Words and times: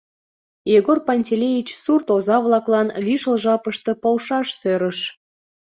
Егор 0.77 0.97
Пантелеич 1.07 1.69
сурт 1.83 2.07
оза-влаклан 2.15 2.87
лишыл 3.05 3.35
жапыште 3.43 3.91
полшаш 4.03 4.47
сӧрыш. 4.59 4.99